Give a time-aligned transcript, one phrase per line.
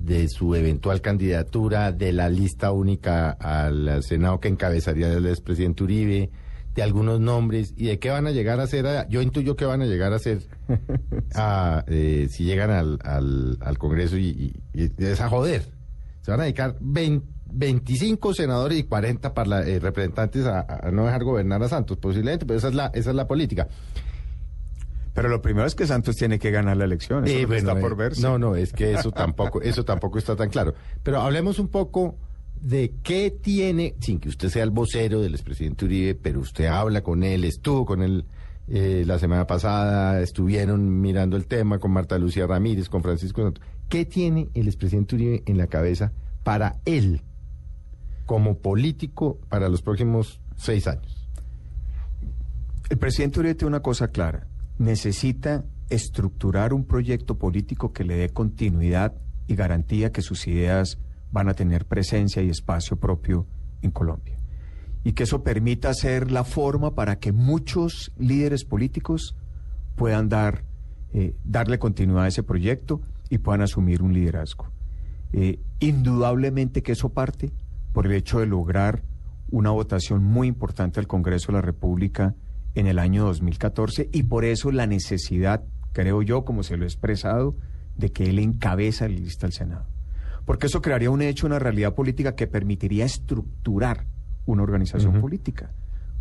[0.00, 6.30] de su eventual candidatura, de la lista única al Senado que encabezaría el expresidente Uribe,
[6.74, 8.86] de algunos nombres y de qué van a llegar a ser.
[9.08, 10.40] Yo intuyo que van a llegar a ser
[11.88, 15.64] eh, si llegan al, al, Congreso y, es a joder.
[16.22, 19.32] Se van a dedicar 25 senadores y 40
[19.66, 23.16] eh, representantes a, no dejar gobernar a Santos, posiblemente, pero esa es la, esa es
[23.16, 23.68] la política.
[25.20, 27.26] Pero lo primero es que Santos tiene que ganar la elección.
[27.26, 28.22] Eso está por eh, verse.
[28.22, 30.72] No, no, es que eso tampoco, eso tampoco está tan claro.
[31.02, 32.16] Pero hablemos un poco
[32.58, 37.02] de qué tiene, sin que usted sea el vocero del expresidente Uribe, pero usted habla
[37.02, 38.24] con él, estuvo con él
[38.66, 43.52] eh, la semana pasada, estuvieron mirando el tema con Marta Lucía Ramírez, con Francisco
[43.90, 46.12] ¿Qué tiene el expresidente Uribe en la cabeza
[46.44, 47.20] para él,
[48.24, 51.28] como político, para los próximos seis años?
[52.88, 54.46] El presidente Uribe tiene una cosa clara
[54.80, 59.14] necesita estructurar un proyecto político que le dé continuidad
[59.46, 60.98] y garantía que sus ideas
[61.30, 63.46] van a tener presencia y espacio propio
[63.82, 64.38] en Colombia.
[65.04, 69.36] Y que eso permita ser la forma para que muchos líderes políticos
[69.96, 70.64] puedan dar,
[71.12, 74.72] eh, darle continuidad a ese proyecto y puedan asumir un liderazgo.
[75.34, 77.52] Eh, indudablemente que eso parte
[77.92, 79.02] por el hecho de lograr
[79.50, 82.34] una votación muy importante al Congreso de la República
[82.74, 86.86] en el año 2014 y por eso la necesidad, creo yo, como se lo he
[86.88, 87.56] expresado,
[87.96, 89.86] de que él encabeza la lista al Senado.
[90.44, 94.06] Porque eso crearía un hecho, una realidad política que permitiría estructurar
[94.46, 95.72] una organización política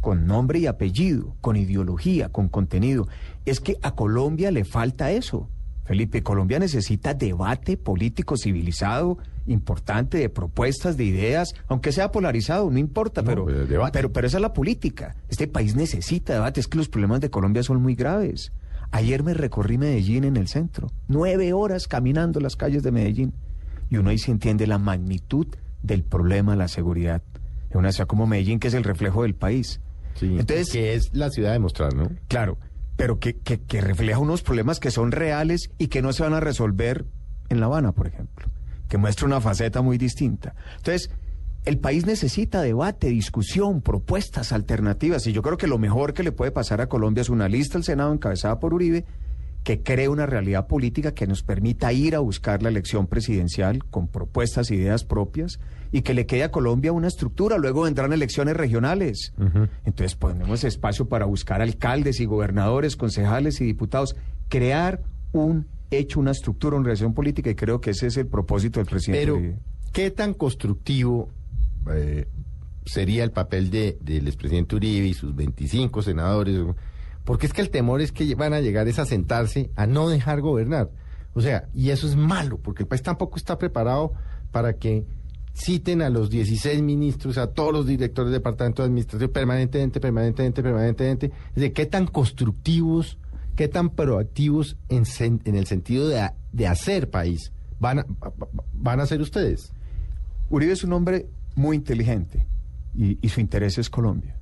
[0.00, 3.08] con nombre y apellido, con ideología, con contenido.
[3.44, 5.50] Es que a Colombia le falta eso.
[5.84, 12.78] Felipe, Colombia necesita debate político civilizado, importante, de propuestas, de ideas, aunque sea polarizado, no
[12.78, 13.46] importa, pero,
[13.92, 15.16] pero, pero esa es la política.
[15.28, 18.52] Este país necesita debate, es que los problemas de Colombia son muy graves.
[18.90, 23.34] Ayer me recorrí Medellín en el centro, nueve horas caminando las calles de Medellín,
[23.90, 25.46] y uno ahí se entiende la magnitud
[25.82, 27.22] del problema de la seguridad.
[27.70, 29.80] En una ciudad como Medellín, que es el reflejo del país.
[30.20, 32.10] Entonces, que es la ciudad de mostrar, ¿no?
[32.28, 32.58] Claro
[32.96, 36.40] pero que, que, refleja unos problemas que son reales y que no se van a
[36.40, 37.04] resolver
[37.48, 38.46] en La Habana, por ejemplo,
[38.88, 40.54] que muestra una faceta muy distinta.
[40.76, 41.10] Entonces,
[41.64, 46.32] el país necesita debate, discusión, propuestas alternativas, y yo creo que lo mejor que le
[46.32, 49.04] puede pasar a Colombia es una lista al Senado encabezada por Uribe,
[49.66, 54.06] que cree una realidad política que nos permita ir a buscar la elección presidencial con
[54.06, 55.58] propuestas, ideas propias
[55.90, 57.58] y que le quede a Colombia una estructura.
[57.58, 59.32] Luego vendrán elecciones regionales.
[59.84, 64.14] Entonces ponemos espacio para buscar alcaldes y gobernadores, concejales y diputados,
[64.48, 68.80] crear un hecho, una estructura, una relación política y creo que ese es el propósito
[68.80, 69.26] del presidente.
[69.26, 69.58] Pero,
[69.92, 71.30] ¿qué tan constructivo
[71.92, 72.26] eh,
[72.84, 76.60] sería el papel de, del expresidente Uribe y sus 25 senadores?
[77.24, 80.08] Porque es que el temor es que van a llegar es a sentarse a no
[80.08, 80.90] dejar gobernar.
[81.34, 84.12] O sea, y eso es malo, porque el país tampoco está preparado
[84.52, 85.04] para que
[85.56, 90.62] citen a los 16 ministros, a todos los directores de departamento de administración permanentemente, permanentemente,
[90.62, 91.26] permanentemente.
[91.48, 93.18] Es decir, qué tan constructivos,
[93.56, 95.04] qué tan proactivos en,
[95.44, 98.06] en el sentido de, de, hacer país van a,
[98.72, 99.72] van a ser ustedes.
[100.50, 102.46] Uribe es un hombre muy inteligente
[102.94, 104.36] y, y su interés es Colombia.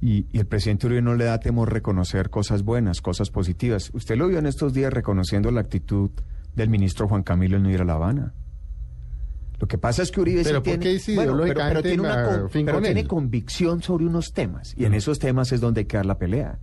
[0.00, 3.90] Y, el presidente Uribe no le da temor reconocer cosas buenas, cosas positivas.
[3.92, 6.10] Usted lo vio en estos días reconociendo la actitud
[6.54, 8.34] del ministro Juan Camilo en no ir a La Habana.
[9.58, 14.32] Lo que pasa es que Uribe pero tiene, pero, tiene, una tiene convicción sobre unos
[14.32, 16.58] temas y en esos temas es donde hay que dar la pelea.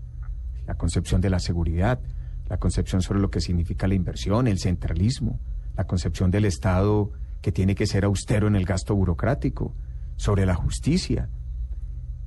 [0.65, 1.99] La concepción de la seguridad,
[2.47, 5.39] la concepción sobre lo que significa la inversión, el centralismo,
[5.75, 7.11] la concepción del Estado
[7.41, 9.75] que tiene que ser austero en el gasto burocrático,
[10.15, 11.29] sobre la justicia,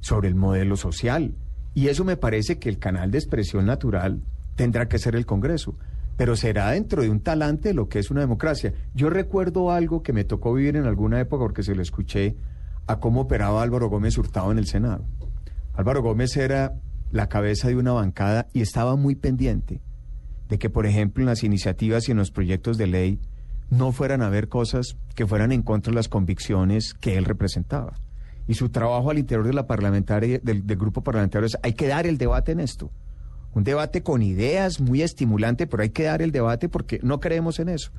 [0.00, 1.34] sobre el modelo social.
[1.74, 4.22] Y eso me parece que el canal de expresión natural
[4.54, 5.76] tendrá que ser el Congreso,
[6.16, 8.72] pero será dentro de un talante lo que es una democracia.
[8.94, 12.36] Yo recuerdo algo que me tocó vivir en alguna época porque se lo escuché
[12.86, 15.04] a cómo operaba Álvaro Gómez Hurtado en el Senado.
[15.74, 16.74] Álvaro Gómez era
[17.10, 19.80] la cabeza de una bancada y estaba muy pendiente
[20.48, 23.20] de que, por ejemplo, en las iniciativas y en los proyectos de ley
[23.70, 27.94] no fueran a haber cosas que fueran en contra de las convicciones que él representaba
[28.48, 32.06] y su trabajo al interior de la parlamentaria, del, grupo parlamentario es hay que dar
[32.06, 32.90] el debate en esto.
[33.54, 37.58] un debate con ideas muy estimulante, pero hay que dar el debate porque no creemos
[37.58, 37.90] en eso.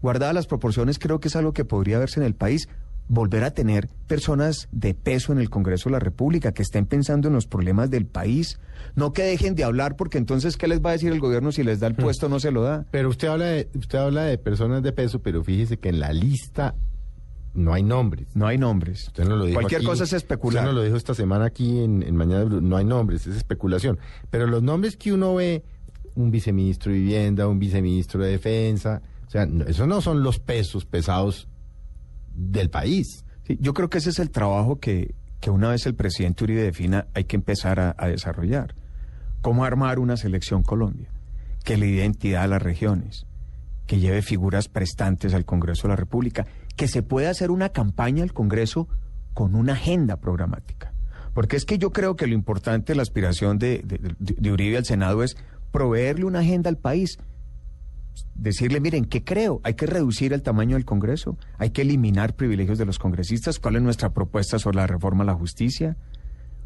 [0.00, 2.68] Guardadas las proporciones, creo que es algo que podría verse en el país
[3.08, 7.28] volver a tener personas de peso en el Congreso de la República que estén pensando
[7.28, 8.58] en los problemas del país,
[8.94, 11.62] no que dejen de hablar porque entonces qué les va a decir el gobierno si
[11.62, 12.86] les da el puesto o no se lo da.
[12.90, 16.12] Pero usted habla de, usted habla de personas de peso, pero fíjese que en la
[16.12, 16.74] lista
[17.52, 18.26] no hay nombres.
[18.34, 19.06] No hay nombres.
[19.08, 19.86] Usted no lo dijo Cualquier aquí.
[19.86, 20.64] cosa es especular.
[20.64, 22.44] Usted no lo dijo esta semana aquí en, en Mañana.
[22.46, 23.98] No hay nombres, es especulación.
[24.30, 25.62] Pero los nombres que uno ve,
[26.16, 30.38] un viceministro de Vivienda, un viceministro de Defensa, o sea, no- esos no son los
[30.40, 31.46] pesos pesados
[32.34, 33.24] del país.
[33.46, 37.06] Yo creo que ese es el trabajo que, que una vez el presidente Uribe defina
[37.14, 38.74] hay que empezar a, desarrollar.
[39.42, 41.10] Cómo armar una selección Colombia,
[41.64, 43.26] que le identidad a las regiones,
[43.86, 46.46] que lleve figuras prestantes al Congreso de la República,
[46.76, 48.88] que se pueda hacer una campaña al Congreso
[49.34, 50.94] con una agenda programática.
[51.34, 53.84] Porque es que yo creo que lo importante, la aspiración de
[54.50, 55.36] Uribe al Senado es
[55.72, 57.18] proveerle una agenda al país
[58.34, 59.60] decirle, miren, ¿qué creo?
[59.64, 63.76] Hay que reducir el tamaño del Congreso, hay que eliminar privilegios de los congresistas, ¿cuál
[63.76, 65.96] es nuestra propuesta sobre la reforma a la justicia?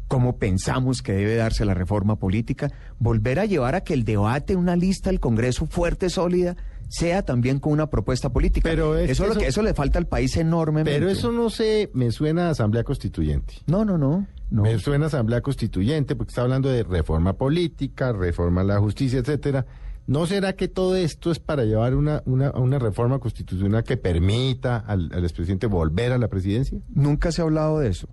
[0.07, 2.71] ¿Cómo pensamos que debe darse la reforma política?
[2.97, 6.57] Volver a llevar a que el debate, una lista del Congreso fuerte, sólida,
[6.89, 8.67] sea también con una propuesta política.
[8.67, 10.91] Pero es eso, que lo que eso le falta al país enormemente.
[10.91, 13.53] Pero eso no se me suena a Asamblea Constituyente.
[13.67, 14.25] No, no, no.
[14.49, 14.63] no.
[14.63, 19.19] Me suena a Asamblea Constituyente porque está hablando de reforma política, reforma a la justicia,
[19.19, 19.67] etcétera.
[20.09, 24.77] ¿No será que todo esto es para llevar una, una, una reforma constitucional que permita
[24.77, 26.79] al, al expresidente volver a la presidencia?
[26.89, 28.09] Nunca se ha hablado de eso.